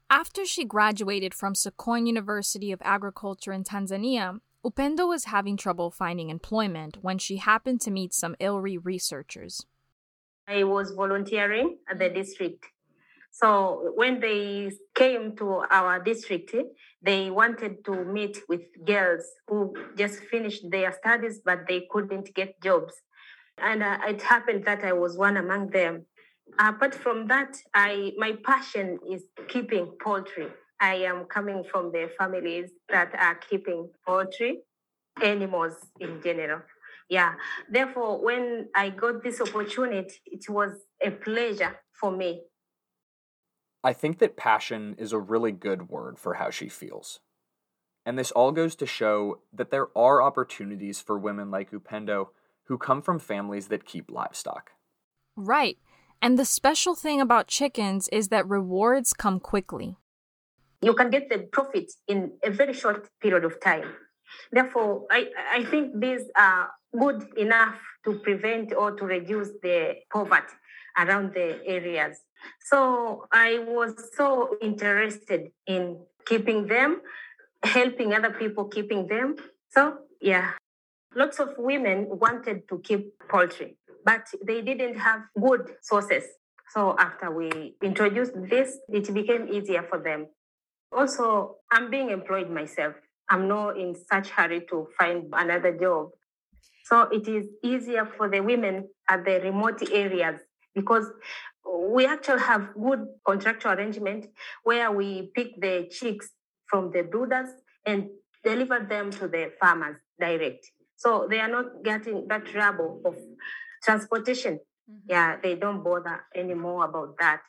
After 0.08 0.44
she 0.44 0.64
graduated 0.64 1.32
from 1.34 1.54
Sokoine 1.54 2.08
University 2.08 2.72
of 2.72 2.82
Agriculture 2.82 3.52
in 3.52 3.62
Tanzania, 3.62 4.40
Upendo 4.64 5.08
was 5.08 5.24
having 5.26 5.56
trouble 5.56 5.92
finding 5.92 6.28
employment 6.28 6.98
when 7.00 7.18
she 7.18 7.36
happened 7.36 7.80
to 7.82 7.90
meet 7.92 8.12
some 8.12 8.34
ILRI 8.40 8.78
researchers. 8.84 9.64
I 10.48 10.64
was 10.64 10.90
volunteering 10.90 11.78
at 11.88 12.00
the 12.00 12.08
district. 12.10 12.66
So 13.30 13.92
when 13.94 14.18
they 14.18 14.72
came 14.96 15.36
to 15.36 15.62
our 15.70 16.02
district, 16.02 16.54
they 17.00 17.30
wanted 17.30 17.84
to 17.84 18.04
meet 18.04 18.38
with 18.48 18.62
girls 18.84 19.24
who 19.46 19.74
just 19.96 20.18
finished 20.24 20.64
their 20.70 20.92
studies 20.92 21.40
but 21.44 21.60
they 21.68 21.86
couldn't 21.90 22.34
get 22.34 22.60
jobs. 22.60 22.94
And 23.58 23.82
uh, 23.82 23.98
it 24.06 24.22
happened 24.22 24.64
that 24.64 24.84
I 24.84 24.92
was 24.92 25.16
one 25.16 25.36
among 25.36 25.70
them. 25.70 26.06
apart 26.58 26.94
from 26.94 27.28
that, 27.28 27.56
I 27.74 28.12
my 28.16 28.32
passion 28.44 28.98
is 29.08 29.22
keeping 29.48 29.86
poultry. 30.02 30.48
I 30.80 30.94
am 31.10 31.26
coming 31.26 31.62
from 31.70 31.92
the 31.92 32.10
families 32.18 32.70
that 32.88 33.14
are 33.14 33.38
keeping 33.48 33.90
poultry, 34.06 34.60
animals 35.22 35.74
in 36.00 36.20
general. 36.22 36.62
Yeah. 37.08 37.34
Therefore, 37.68 38.24
when 38.24 38.68
I 38.74 38.90
got 38.90 39.22
this 39.22 39.40
opportunity, 39.40 40.14
it 40.26 40.48
was 40.48 40.72
a 41.04 41.10
pleasure 41.10 41.76
for 42.00 42.10
me. 42.10 42.42
I 43.82 43.92
think 43.92 44.18
that 44.18 44.36
passion 44.36 44.94
is 44.98 45.12
a 45.12 45.18
really 45.18 45.52
good 45.52 45.88
word 45.88 46.18
for 46.18 46.34
how 46.34 46.50
she 46.50 46.68
feels. 46.68 47.20
And 48.06 48.18
this 48.18 48.30
all 48.30 48.52
goes 48.52 48.74
to 48.76 48.86
show 48.86 49.40
that 49.52 49.70
there 49.70 49.88
are 49.96 50.22
opportunities 50.22 51.00
for 51.00 51.18
women 51.18 51.50
like 51.50 51.70
Upendo 51.70 52.28
who 52.70 52.78
come 52.78 53.02
from 53.02 53.18
families 53.18 53.66
that 53.66 53.84
keep 53.84 54.08
livestock. 54.12 54.70
Right. 55.34 55.76
And 56.22 56.38
the 56.38 56.44
special 56.44 56.94
thing 56.94 57.20
about 57.20 57.48
chickens 57.48 58.08
is 58.12 58.28
that 58.28 58.46
rewards 58.48 59.12
come 59.12 59.40
quickly. 59.40 59.96
You 60.80 60.94
can 60.94 61.10
get 61.10 61.28
the 61.28 61.38
profit 61.56 61.90
in 62.06 62.18
a 62.44 62.50
very 62.50 62.72
short 62.72 63.08
period 63.20 63.44
of 63.44 63.60
time. 63.60 63.88
Therefore, 64.52 65.06
I, 65.10 65.30
I 65.52 65.64
think 65.64 66.00
these 66.00 66.22
are 66.36 66.70
good 66.96 67.26
enough 67.36 67.76
to 68.04 68.20
prevent 68.20 68.72
or 68.72 68.92
to 68.92 69.04
reduce 69.04 69.50
the 69.64 69.96
poverty 70.12 70.54
around 70.96 71.34
the 71.34 71.58
areas. 71.66 72.18
So 72.60 73.26
I 73.32 73.64
was 73.66 73.92
so 74.16 74.56
interested 74.62 75.50
in 75.66 75.98
keeping 76.24 76.68
them, 76.68 77.00
helping 77.64 78.14
other 78.14 78.30
people 78.30 78.66
keeping 78.66 79.08
them. 79.08 79.34
So, 79.70 79.98
yeah, 80.20 80.52
lots 81.14 81.40
of 81.40 81.50
women 81.58 82.06
wanted 82.10 82.68
to 82.68 82.78
keep 82.80 83.12
poultry 83.28 83.76
but 84.04 84.26
they 84.44 84.62
didn't 84.62 84.96
have 84.98 85.22
good 85.40 85.74
sources. 85.82 86.24
So 86.72 86.94
after 86.98 87.30
we 87.30 87.74
introduced 87.82 88.32
this, 88.48 88.78
it 88.88 89.12
became 89.12 89.48
easier 89.48 89.82
for 89.82 89.98
them. 89.98 90.28
Also, 90.92 91.56
I'm 91.70 91.90
being 91.90 92.10
employed 92.10 92.50
myself. 92.50 92.94
I'm 93.28 93.48
not 93.48 93.78
in 93.78 93.94
such 93.94 94.30
hurry 94.30 94.66
to 94.70 94.88
find 94.98 95.28
another 95.32 95.76
job. 95.76 96.10
So 96.84 97.02
it 97.02 97.28
is 97.28 97.46
easier 97.62 98.08
for 98.16 98.28
the 98.28 98.40
women 98.40 98.88
at 99.08 99.24
the 99.24 99.40
remote 99.40 99.82
areas 99.92 100.40
because 100.74 101.06
we 101.92 102.06
actually 102.06 102.40
have 102.40 102.70
good 102.74 103.06
contractual 103.24 103.72
arrangement 103.72 104.26
where 104.64 104.90
we 104.90 105.30
pick 105.34 105.60
the 105.60 105.88
chicks 105.90 106.30
from 106.66 106.90
the 106.90 107.02
brooders 107.02 107.48
and 107.86 108.08
deliver 108.44 108.80
them 108.88 109.10
to 109.12 109.28
the 109.28 109.52
farmers 109.60 109.96
direct. 110.18 110.70
So 111.00 111.26
they 111.30 111.40
are 111.40 111.48
not 111.48 111.82
getting 111.82 112.28
that 112.28 112.44
trouble 112.44 113.00
of 113.06 113.16
transportation 113.82 114.54
mm-hmm. 114.90 114.98
yeah 115.08 115.36
they 115.42 115.54
don't 115.54 115.82
bother 115.82 116.20
anymore 116.34 116.84
about 116.84 117.16
that 117.18 117.40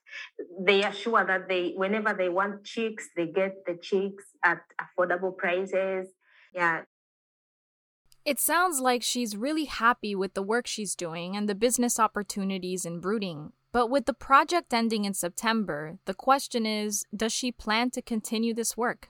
they 0.59 0.83
are 0.83 0.93
sure 0.93 1.25
that 1.25 1.49
they 1.49 1.73
whenever 1.75 2.13
they 2.13 2.29
want 2.29 2.63
chicks 2.63 3.09
they 3.17 3.27
get 3.27 3.53
the 3.65 3.75
chicks 3.81 4.23
at 4.45 4.61
affordable 4.79 5.35
prices 5.35 6.07
yeah 6.53 6.83
it 8.23 8.39
sounds 8.39 8.79
like 8.79 9.01
she's 9.01 9.35
really 9.35 9.65
happy 9.65 10.13
with 10.13 10.35
the 10.35 10.43
work 10.43 10.67
she's 10.67 10.95
doing 10.95 11.35
and 11.35 11.49
the 11.49 11.55
business 11.55 11.99
opportunities 11.99 12.85
in 12.85 12.99
brooding. 12.99 13.51
But 13.71 13.89
with 13.89 14.05
the 14.05 14.13
project 14.13 14.75
ending 14.75 15.05
in 15.05 15.15
September, 15.15 15.97
the 16.05 16.13
question 16.13 16.67
is 16.67 17.03
does 17.15 17.33
she 17.33 17.51
plan 17.51 17.89
to 17.91 18.01
continue 18.03 18.53
this 18.53 18.77
work? 18.77 19.09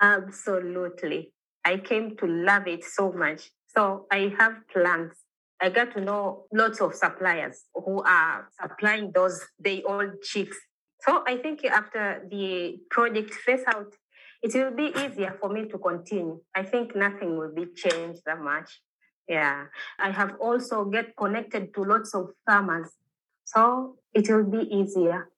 Absolutely. 0.00 1.32
I 1.64 1.76
came 1.76 2.16
to 2.16 2.26
love 2.26 2.66
it 2.66 2.82
so 2.82 3.12
much. 3.12 3.52
So 3.78 4.06
I 4.10 4.34
have 4.40 4.54
plans 4.72 5.12
I 5.60 5.70
got 5.70 5.92
to 5.94 6.00
know 6.00 6.46
lots 6.52 6.80
of 6.80 6.96
suppliers 6.96 7.66
who 7.72 8.02
are 8.02 8.48
supplying 8.60 9.12
those 9.12 9.40
day 9.62 9.84
old 9.86 10.20
chicks. 10.22 10.56
So 11.02 11.22
I 11.26 11.36
think 11.36 11.64
after 11.64 12.26
the 12.28 12.78
project 12.90 13.34
phase 13.34 13.62
out, 13.68 13.94
it 14.42 14.52
will 14.52 14.74
be 14.74 14.92
easier 14.98 15.36
for 15.40 15.48
me 15.48 15.66
to 15.68 15.78
continue. 15.78 16.40
I 16.56 16.64
think 16.64 16.96
nothing 16.96 17.38
will 17.38 17.54
be 17.54 17.66
changed 17.74 18.22
that 18.26 18.40
much. 18.40 18.80
Yeah. 19.28 19.66
I 20.00 20.10
have 20.10 20.34
also 20.40 20.84
get 20.84 21.16
connected 21.16 21.72
to 21.74 21.84
lots 21.84 22.14
of 22.16 22.30
farmers. 22.46 22.90
So 23.44 23.96
it 24.12 24.28
will 24.28 24.44
be 24.44 24.68
easier. 24.74 25.30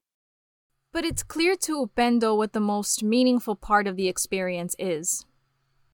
But 0.92 1.04
it's 1.04 1.22
clear 1.22 1.56
to 1.56 1.86
Upendo 1.86 2.36
what 2.38 2.54
the 2.54 2.60
most 2.60 3.02
meaningful 3.02 3.54
part 3.54 3.86
of 3.86 3.96
the 3.96 4.08
experience 4.08 4.74
is. 4.78 5.26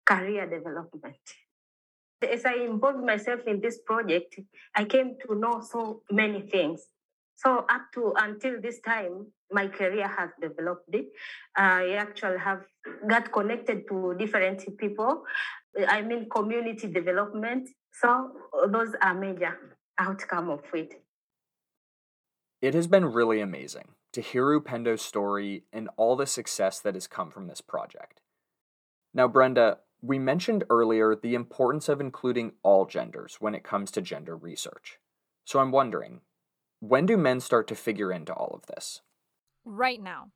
Career 0.06 0.46
development 0.46 1.16
as 2.24 2.46
I 2.46 2.56
involved 2.56 3.04
myself 3.04 3.42
in 3.48 3.62
this 3.62 3.80
project, 3.86 4.40
I 4.76 4.86
came 4.86 5.16
to 5.28 5.36
know 5.36 5.62
so 5.62 6.02
many 6.12 6.42
things. 6.42 6.82
So 7.36 7.66
up 7.70 7.92
to 7.94 8.14
until 8.18 8.62
this 8.62 8.80
time, 8.82 9.28
my 9.52 9.68
career 9.68 10.08
has 10.08 10.30
developed. 10.42 10.96
I 11.56 11.94
actually 11.94 12.40
have 12.40 12.62
got 13.08 13.32
connected 13.32 13.88
to 13.90 14.16
different 14.18 14.78
people. 14.78 15.24
I 15.88 16.02
mean 16.02 16.30
community 16.30 16.88
development. 16.88 17.70
So 17.92 18.32
those 18.70 18.94
are 19.02 19.14
major 19.14 19.58
outcome 19.98 20.50
of 20.50 20.62
it. 20.74 21.02
It 22.62 22.74
has 22.74 22.88
been 22.88 23.06
really 23.06 23.42
amazing 23.42 23.90
to 24.14 24.22
hear 24.22 24.60
Upendo's 24.60 25.02
story 25.02 25.64
and 25.74 25.90
all 25.98 26.16
the 26.16 26.26
success 26.26 26.80
that 26.80 26.94
has 26.94 27.08
come 27.08 27.30
from 27.30 27.48
this 27.48 27.62
project. 27.62 28.22
Now, 29.14 29.28
Brenda, 29.28 29.80
we 30.04 30.20
mentioned 30.20 30.66
earlier 30.70 31.16
the 31.16 31.34
importance 31.34 31.88
of 31.88 32.02
including 32.02 32.52
all 32.62 32.86
genders 32.86 33.38
when 33.40 33.56
it 33.56 33.64
comes 33.64 33.90
to 33.90 34.02
gender 34.02 34.36
research. 34.36 35.00
So 35.46 35.60
I'm 35.60 35.72
wondering, 35.72 36.20
when 36.82 37.06
do 37.06 37.16
men 37.16 37.40
start 37.40 37.70
to 37.70 37.76
figure 37.76 38.12
into 38.12 38.34
all 38.34 38.54
of 38.54 38.66
this? 38.66 39.02
Right 39.64 40.02
now. 40.02 40.32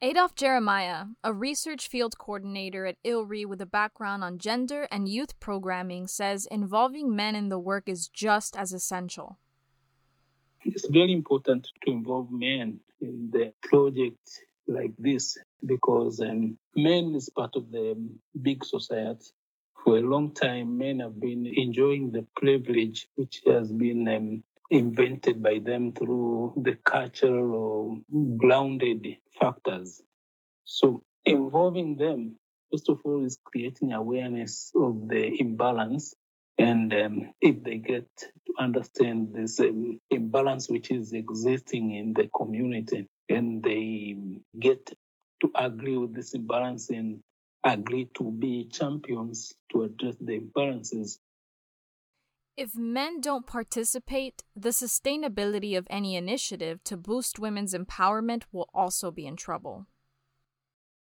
Adolf 0.00 0.34
Jeremiah, 0.34 1.04
a 1.22 1.32
research 1.32 1.88
field 1.88 2.16
coordinator 2.18 2.86
at 2.86 2.96
ILRI 3.04 3.44
with 3.44 3.60
a 3.60 3.66
background 3.66 4.24
on 4.24 4.38
gender 4.38 4.88
and 4.90 5.06
youth 5.06 5.38
programming, 5.38 6.06
says 6.06 6.48
involving 6.50 7.14
men 7.14 7.36
in 7.36 7.50
the 7.50 7.58
work 7.58 7.90
is 7.90 8.08
just 8.08 8.56
as 8.56 8.72
essential. 8.72 9.38
It's 10.64 10.88
very 10.88 11.12
important 11.12 11.68
to 11.84 11.90
involve 11.92 12.32
men 12.32 12.80
in 13.02 13.30
the 13.30 13.52
project 13.62 14.40
like 14.66 14.92
this 14.98 15.36
because 15.64 16.20
um, 16.20 16.58
men 16.76 17.14
is 17.14 17.30
part 17.30 17.56
of 17.56 17.70
the 17.70 17.96
big 18.40 18.64
society. 18.64 19.26
For 19.84 19.96
a 19.96 20.00
long 20.00 20.32
time, 20.32 20.78
men 20.78 21.00
have 21.00 21.18
been 21.20 21.46
enjoying 21.46 22.12
the 22.12 22.24
privilege 22.36 23.08
which 23.16 23.42
has 23.46 23.72
been 23.72 24.06
um, 24.08 24.44
invented 24.70 25.42
by 25.42 25.58
them 25.58 25.92
through 25.92 26.54
the 26.56 26.76
cultural 26.76 27.54
or 27.54 27.98
grounded 28.36 29.16
factors. 29.38 30.00
So 30.64 31.02
involving 31.24 31.96
them, 31.96 32.36
first 32.70 32.88
of 32.88 33.00
all, 33.04 33.24
is 33.24 33.38
creating 33.44 33.92
awareness 33.92 34.70
of 34.74 35.08
the 35.08 35.40
imbalance. 35.40 36.14
And 36.58 36.92
um, 36.94 37.32
if 37.40 37.62
they 37.62 37.78
get 37.78 38.06
to 38.18 38.52
understand 38.58 39.34
this 39.34 39.58
um, 39.58 40.00
imbalance 40.10 40.68
which 40.68 40.90
is 40.90 41.12
existing 41.12 41.92
in 41.94 42.12
the 42.12 42.30
community, 42.34 43.08
and 43.28 43.62
they 43.62 44.16
get 44.58 44.92
to 45.42 45.50
agree 45.54 45.96
with 45.96 46.14
this 46.14 46.34
imbalance 46.34 46.88
and 46.88 47.20
agree 47.64 48.08
to 48.14 48.30
be 48.30 48.68
champions 48.72 49.52
to 49.70 49.82
address 49.82 50.16
the 50.20 50.40
imbalances. 50.40 51.18
If 52.56 52.76
men 52.76 53.20
don't 53.20 53.46
participate, 53.46 54.44
the 54.54 54.70
sustainability 54.70 55.76
of 55.76 55.86
any 55.90 56.16
initiative 56.16 56.82
to 56.84 56.96
boost 56.96 57.38
women's 57.38 57.74
empowerment 57.74 58.42
will 58.52 58.68
also 58.74 59.10
be 59.10 59.26
in 59.26 59.36
trouble. 59.36 59.86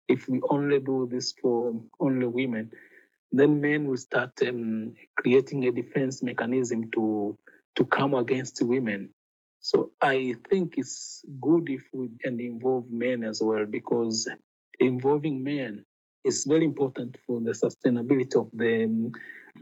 If 0.07 0.27
we 0.27 0.41
only 0.49 0.79
do 0.79 1.07
this 1.09 1.33
for 1.41 1.73
only 1.99 2.27
women, 2.27 2.71
then 3.31 3.61
men 3.61 3.87
will 3.87 3.97
start 3.97 4.31
um, 4.41 4.95
creating 5.15 5.65
a 5.67 5.71
defense 5.71 6.23
mechanism 6.23 6.89
to 6.91 7.37
to 7.75 7.85
come 7.85 8.15
against 8.15 8.61
women. 8.61 9.09
So 9.59 9.91
I 10.01 10.35
think 10.49 10.75
it's 10.77 11.23
good 11.41 11.69
if 11.69 11.83
we 11.93 12.09
can 12.21 12.39
involve 12.39 12.89
men 12.89 13.23
as 13.23 13.41
well, 13.41 13.65
because 13.65 14.29
involving 14.79 15.43
men 15.43 15.85
is 16.23 16.45
very 16.45 16.65
important 16.65 17.17
for 17.25 17.39
the 17.41 17.51
sustainability 17.51 18.35
of 18.35 18.49
the 18.53 18.85
um, 18.85 19.11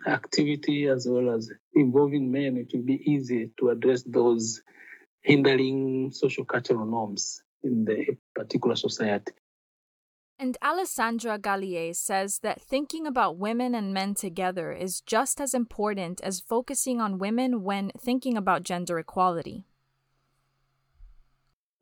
activity 0.08 0.88
as 0.88 1.08
well 1.10 1.36
as 1.36 1.52
involving 1.74 2.32
men. 2.32 2.58
It 2.58 2.72
will 2.74 2.84
be 2.86 3.02
easy 3.12 3.52
to 3.60 3.70
address 3.70 4.04
those 4.04 4.62
hindering 5.22 6.12
social 6.12 6.46
cultural 6.46 6.86
norms 6.86 7.42
in 7.64 7.86
the 7.86 8.18
particular 8.36 8.76
society. 8.76 9.34
And 10.40 10.56
Alessandra 10.64 11.40
Galiè 11.40 11.96
says 11.96 12.40
that 12.44 12.62
thinking 12.62 13.08
about 13.08 13.38
women 13.38 13.74
and 13.74 13.92
men 13.92 14.14
together 14.14 14.72
is 14.72 15.02
just 15.02 15.42
as 15.42 15.56
important 15.56 16.22
as 16.22 16.40
focusing 16.40 17.02
on 17.02 17.18
women 17.18 17.64
when 17.64 17.92
thinking 17.98 18.38
about 18.38 18.62
gender 18.62 19.00
equality. 19.00 19.66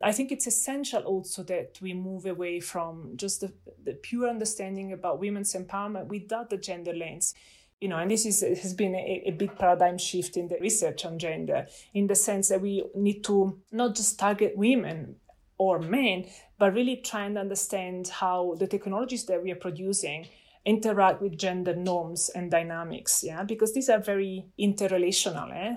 I 0.02 0.12
think 0.12 0.30
it's 0.30 0.46
essential 0.46 1.02
also 1.02 1.42
that 1.44 1.78
we 1.80 1.94
move 1.94 2.26
away 2.26 2.60
from 2.60 3.12
just 3.16 3.40
the, 3.40 3.52
the 3.82 3.94
pure 3.94 4.28
understanding 4.28 4.92
about 4.92 5.20
women's 5.20 5.54
empowerment 5.54 6.08
without 6.08 6.50
the 6.50 6.58
gender 6.58 6.92
lens. 6.92 7.34
you 7.80 7.88
know 7.88 7.98
and 7.98 8.10
this 8.10 8.24
is 8.24 8.40
has 8.40 8.74
been 8.74 8.94
a, 8.94 9.22
a, 9.26 9.30
big 9.32 9.56
paradigm 9.58 9.98
shift 9.98 10.36
in 10.36 10.48
the 10.48 10.56
research 10.60 11.04
on 11.04 11.18
gender 11.18 11.66
in 11.92 12.06
the 12.06 12.14
sense 12.14 12.48
that 12.48 12.60
we 12.60 12.82
need 12.94 13.22
to 13.22 13.60
not 13.70 13.94
just 13.94 14.18
target 14.18 14.56
women 14.56 15.16
or 15.58 15.78
men 15.78 16.24
but 16.58 16.72
really 16.72 16.96
try 16.96 17.24
and 17.26 17.36
understand 17.36 18.08
how 18.08 18.54
the 18.58 18.66
technologies 18.66 19.26
that 19.26 19.42
we 19.42 19.50
are 19.50 19.56
producing 19.66 20.26
interact 20.64 21.20
with 21.20 21.38
gender 21.38 21.74
norms 21.76 22.30
and 22.30 22.50
dynamics 22.50 23.22
yeah 23.22 23.42
because 23.42 23.74
these 23.74 23.90
are 23.90 24.00
very 24.00 24.46
interrelational 24.58 25.54
eh? 25.54 25.76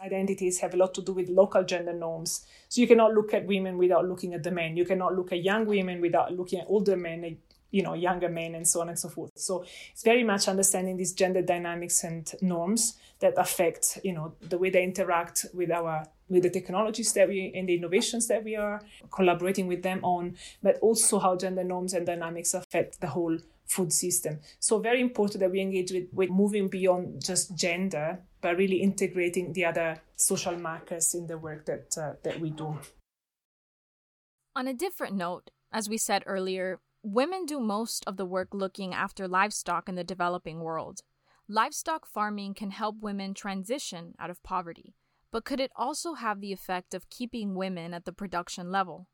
Identities 0.00 0.58
have 0.58 0.74
a 0.74 0.76
lot 0.76 0.94
to 0.94 1.02
do 1.02 1.12
with 1.12 1.28
local 1.28 1.64
gender 1.64 1.92
norms. 1.92 2.46
So 2.68 2.80
you 2.80 2.86
cannot 2.86 3.14
look 3.14 3.32
at 3.34 3.46
women 3.46 3.78
without 3.78 4.06
looking 4.06 4.34
at 4.34 4.42
the 4.42 4.50
men. 4.50 4.76
You 4.76 4.84
cannot 4.84 5.14
look 5.16 5.32
at 5.32 5.42
young 5.42 5.66
women 5.66 6.00
without 6.00 6.32
looking 6.32 6.60
at 6.60 6.66
older 6.68 6.96
men 6.96 7.24
eh, 7.24 7.34
you 7.70 7.82
know 7.82 7.94
younger 7.94 8.28
men 8.28 8.54
and 8.54 8.66
so 8.66 8.80
on 8.80 8.88
and 8.88 8.98
so 8.98 9.08
forth. 9.08 9.32
So 9.36 9.64
it's 9.92 10.02
very 10.02 10.24
much 10.24 10.48
understanding 10.48 10.96
these 10.96 11.12
gender 11.12 11.42
dynamics 11.42 12.04
and 12.04 12.30
norms 12.40 12.96
that 13.20 13.34
affect 13.36 13.98
you 14.04 14.12
know 14.12 14.34
the 14.40 14.58
way 14.58 14.70
they 14.70 14.84
interact 14.84 15.46
with 15.52 15.70
our 15.70 16.06
with 16.28 16.42
the 16.42 16.50
technologies 16.50 17.12
that 17.12 17.28
we 17.28 17.52
and 17.54 17.68
the 17.68 17.74
innovations 17.74 18.26
that 18.28 18.42
we 18.44 18.56
are 18.56 18.80
collaborating 19.10 19.66
with 19.66 19.82
them 19.82 20.00
on 20.04 20.36
but 20.62 20.78
also 20.80 21.18
how 21.18 21.36
gender 21.36 21.64
norms 21.64 21.94
and 21.94 22.06
dynamics 22.06 22.54
affect 22.54 23.00
the 23.00 23.08
whole 23.08 23.38
food 23.66 23.92
system 23.92 24.38
so 24.60 24.78
very 24.78 25.00
important 25.00 25.40
that 25.40 25.50
we 25.50 25.60
engage 25.60 25.90
with, 25.90 26.04
with 26.12 26.30
moving 26.30 26.68
beyond 26.68 27.24
just 27.24 27.56
gender 27.56 28.18
but 28.40 28.56
really 28.56 28.76
integrating 28.76 29.52
the 29.52 29.64
other 29.64 30.00
social 30.14 30.56
markers 30.56 31.14
in 31.14 31.26
the 31.26 31.36
work 31.36 31.64
that 31.66 31.96
uh, 31.98 32.12
that 32.22 32.38
we 32.40 32.50
do 32.50 32.78
on 34.54 34.68
a 34.68 34.74
different 34.74 35.16
note 35.16 35.50
as 35.72 35.88
we 35.88 35.98
said 35.98 36.22
earlier 36.26 36.78
Women 37.08 37.46
do 37.46 37.60
most 37.60 38.02
of 38.08 38.16
the 38.16 38.26
work 38.26 38.48
looking 38.52 38.92
after 38.92 39.28
livestock 39.28 39.88
in 39.88 39.94
the 39.94 40.02
developing 40.02 40.58
world. 40.58 41.02
Livestock 41.48 42.04
farming 42.04 42.54
can 42.54 42.72
help 42.72 42.96
women 42.98 43.32
transition 43.32 44.14
out 44.18 44.28
of 44.28 44.42
poverty, 44.42 44.96
but 45.30 45.44
could 45.44 45.60
it 45.60 45.72
also 45.76 46.14
have 46.14 46.40
the 46.40 46.52
effect 46.52 46.94
of 46.94 47.10
keeping 47.10 47.54
women 47.54 47.94
at 47.94 48.04
the 48.04 48.12
production 48.12 48.70
level? 48.70 49.06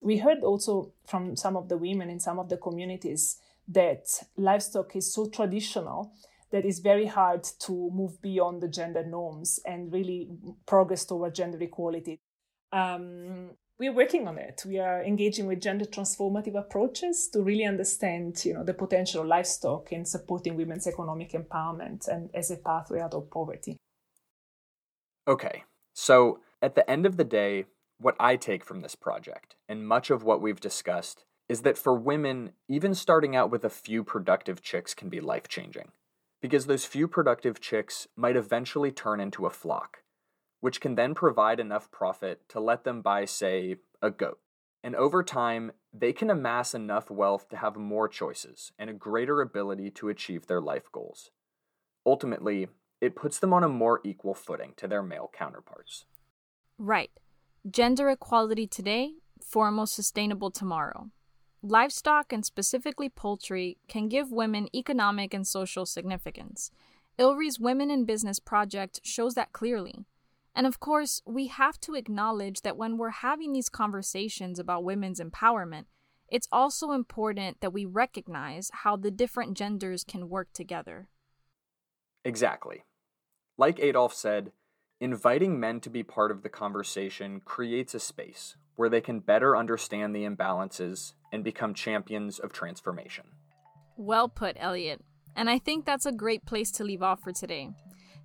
We 0.00 0.18
heard 0.18 0.42
also 0.42 0.92
from 1.06 1.36
some 1.36 1.56
of 1.56 1.68
the 1.68 1.78
women 1.78 2.10
in 2.10 2.20
some 2.20 2.38
of 2.38 2.48
the 2.48 2.56
communities 2.56 3.38
that 3.68 4.06
livestock 4.36 4.94
is 4.96 5.12
so 5.12 5.28
traditional 5.28 6.12
that 6.50 6.64
it's 6.64 6.78
very 6.78 7.06
hard 7.06 7.42
to 7.60 7.90
move 7.92 8.20
beyond 8.20 8.62
the 8.62 8.68
gender 8.68 9.04
norms 9.04 9.58
and 9.64 9.92
really 9.92 10.28
progress 10.66 11.04
toward 11.04 11.34
gender 11.34 11.60
equality. 11.60 12.20
Um, 12.72 13.50
we're 13.78 13.92
working 13.92 14.28
on 14.28 14.38
it. 14.38 14.62
We 14.64 14.78
are 14.78 15.02
engaging 15.02 15.46
with 15.46 15.60
gender 15.60 15.84
transformative 15.84 16.56
approaches 16.56 17.28
to 17.32 17.42
really 17.42 17.64
understand, 17.64 18.44
you 18.44 18.54
know, 18.54 18.62
the 18.62 18.74
potential 18.74 19.22
of 19.22 19.26
livestock 19.26 19.92
in 19.92 20.04
supporting 20.04 20.56
women's 20.56 20.86
economic 20.86 21.32
empowerment 21.32 22.06
and 22.06 22.30
as 22.34 22.50
a 22.50 22.56
pathway 22.56 23.00
out 23.00 23.14
of 23.14 23.30
poverty. 23.30 23.76
Okay, 25.26 25.64
so 25.94 26.40
at 26.60 26.74
the 26.74 26.88
end 26.88 27.06
of 27.06 27.16
the 27.16 27.24
day, 27.24 27.66
what 27.98 28.16
I 28.18 28.36
take 28.36 28.64
from 28.64 28.80
this 28.80 28.94
project, 28.94 29.56
and 29.68 29.86
much 29.86 30.10
of 30.10 30.22
what 30.22 30.42
we've 30.42 30.60
discussed, 30.60 31.24
is 31.48 31.62
that 31.62 31.78
for 31.78 31.94
women, 31.94 32.52
even 32.68 32.94
starting 32.94 33.36
out 33.36 33.50
with 33.50 33.64
a 33.64 33.70
few 33.70 34.02
productive 34.04 34.62
chicks 34.62 34.94
can 34.94 35.08
be 35.08 35.20
life 35.20 35.48
changing. 35.48 35.92
Because 36.42 36.66
those 36.66 36.84
few 36.84 37.08
productive 37.08 37.60
chicks 37.60 38.06
might 38.16 38.36
eventually 38.36 38.90
turn 38.90 39.20
into 39.20 39.46
a 39.46 39.50
flock 39.50 40.04
which 40.64 40.80
can 40.80 40.94
then 40.94 41.14
provide 41.14 41.60
enough 41.60 41.90
profit 41.90 42.40
to 42.48 42.58
let 42.58 42.84
them 42.84 43.02
buy, 43.02 43.26
say, 43.26 43.76
a 44.00 44.10
goat. 44.10 44.38
And 44.82 44.96
over 44.96 45.22
time, 45.22 45.72
they 45.92 46.10
can 46.14 46.30
amass 46.30 46.72
enough 46.72 47.10
wealth 47.10 47.50
to 47.50 47.58
have 47.58 47.76
more 47.76 48.08
choices 48.08 48.72
and 48.78 48.88
a 48.88 48.94
greater 48.94 49.42
ability 49.42 49.90
to 49.90 50.08
achieve 50.08 50.46
their 50.46 50.62
life 50.62 50.90
goals. 50.90 51.30
Ultimately, 52.06 52.68
it 53.04 53.14
puts 53.14 53.38
them 53.38 53.52
on 53.52 53.62
a 53.62 53.68
more 53.68 54.00
equal 54.02 54.32
footing 54.32 54.72
to 54.78 54.88
their 54.88 55.02
male 55.02 55.30
counterparts. 55.36 56.06
Right. 56.78 57.10
Gender 57.70 58.08
equality 58.08 58.66
today 58.66 59.12
for 59.44 59.68
a 59.68 59.72
more 59.72 59.86
sustainable 59.86 60.50
tomorrow. 60.50 61.10
Livestock 61.62 62.32
and 62.32 62.46
specifically 62.46 63.10
poultry 63.10 63.76
can 63.88 64.08
give 64.08 64.32
women 64.32 64.68
economic 64.74 65.34
and 65.34 65.46
social 65.46 65.84
significance. 65.84 66.70
ILRI's 67.18 67.60
Women 67.60 67.90
in 67.90 68.06
Business 68.06 68.40
project 68.40 69.00
shows 69.04 69.34
that 69.34 69.52
clearly. 69.52 70.06
And 70.54 70.66
of 70.66 70.80
course, 70.80 71.20
we 71.26 71.48
have 71.48 71.78
to 71.82 71.94
acknowledge 71.94 72.62
that 72.62 72.76
when 72.76 72.96
we're 72.96 73.10
having 73.10 73.52
these 73.52 73.68
conversations 73.68 74.58
about 74.58 74.82
women's 74.82 75.20
empowerment, 75.20 75.84
it's 76.28 76.48
also 76.50 76.92
important 76.92 77.60
that 77.60 77.72
we 77.72 77.84
recognize 77.84 78.70
how 78.72 78.96
the 78.96 79.10
different 79.10 79.56
genders 79.56 80.04
can 80.04 80.30
work 80.30 80.48
together. 80.54 81.08
Exactly. 82.24 82.84
Like 83.56 83.78
Adolf 83.78 84.12
said, 84.14 84.52
inviting 85.00 85.60
men 85.60 85.80
to 85.80 85.90
be 85.90 86.02
part 86.02 86.30
of 86.30 86.42
the 86.42 86.48
conversation 86.48 87.40
creates 87.44 87.94
a 87.94 88.00
space 88.00 88.56
where 88.76 88.88
they 88.88 89.00
can 89.00 89.20
better 89.20 89.56
understand 89.56 90.14
the 90.14 90.24
imbalances 90.24 91.12
and 91.32 91.44
become 91.44 91.74
champions 91.74 92.40
of 92.40 92.52
transformation. 92.52 93.24
Well 93.96 94.28
put, 94.28 94.56
Elliot. 94.58 95.04
And 95.36 95.48
I 95.48 95.58
think 95.58 95.84
that's 95.84 96.06
a 96.06 96.12
great 96.12 96.44
place 96.46 96.70
to 96.72 96.84
leave 96.84 97.02
off 97.02 97.22
for 97.22 97.32
today. 97.32 97.70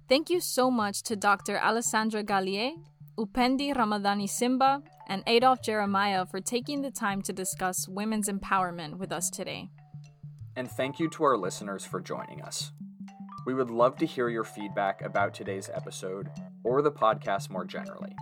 Thank 0.07 0.31
you 0.31 0.39
so 0.39 0.71
much 0.71 1.03
to 1.03 1.15
Dr. 1.15 1.59
Alessandra 1.59 2.23
Galiè, 2.23 2.71
Upendo 3.17 3.75
Ramadhani 3.75 4.27
Simba, 4.27 4.81
and 5.07 5.21
Adolf 5.27 5.61
Jeremiah 5.61 6.25
for 6.25 6.39
taking 6.39 6.81
the 6.81 6.91
time 6.91 7.21
to 7.23 7.33
discuss 7.33 7.87
women's 7.87 8.29
empowerment 8.29 8.97
with 8.97 9.11
us 9.11 9.29
today. 9.29 9.69
And 10.55 10.69
thank 10.69 10.99
you 10.99 11.09
to 11.11 11.23
our 11.23 11.37
listeners 11.37 11.85
for 11.85 11.99
joining 11.99 12.41
us. 12.41 12.71
We 13.45 13.53
would 13.53 13.69
love 13.69 13.95
to 13.97 14.05
hear 14.05 14.29
your 14.29 14.43
feedback 14.43 15.01
about 15.01 15.33
today's 15.33 15.69
episode 15.73 16.29
or 16.63 16.81
the 16.81 16.91
podcast 16.91 17.49
more 17.49 17.65
generally. 17.65 18.15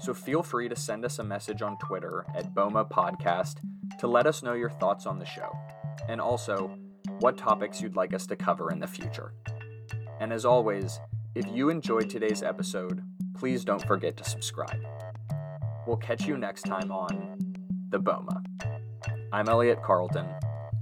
So 0.00 0.14
feel 0.14 0.42
free 0.42 0.68
to 0.68 0.76
send 0.76 1.04
us 1.04 1.18
a 1.18 1.24
message 1.24 1.62
on 1.62 1.76
Twitter 1.78 2.24
at 2.34 2.54
BOMA 2.54 2.88
Podcast 2.88 3.56
to 3.98 4.06
let 4.06 4.26
us 4.26 4.42
know 4.42 4.54
your 4.54 4.70
thoughts 4.70 5.06
on 5.06 5.18
the 5.18 5.26
show, 5.26 5.56
and 6.08 6.20
also 6.20 6.76
what 7.20 7.36
topics 7.36 7.80
you'd 7.80 7.96
like 7.96 8.14
us 8.14 8.26
to 8.28 8.36
cover 8.36 8.70
in 8.70 8.78
the 8.78 8.86
future. 8.86 9.32
And 10.20 10.32
as 10.32 10.44
always, 10.44 10.98
if 11.34 11.46
you 11.48 11.68
enjoyed 11.68 12.08
today's 12.08 12.42
episode, 12.42 13.02
please 13.36 13.64
don't 13.64 13.84
forget 13.84 14.16
to 14.16 14.24
subscribe. 14.24 14.80
We'll 15.86 15.96
catch 15.96 16.26
you 16.26 16.36
next 16.36 16.62
time 16.62 16.90
on 16.90 17.36
The 17.90 17.98
BOMA. 17.98 18.42
I'm 19.32 19.48
Elliot 19.48 19.82
Carleton. 19.82 20.26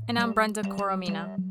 And 0.08 0.18
I'm 0.18 0.32
Brenda 0.32 0.62
Coromina. 0.62 1.49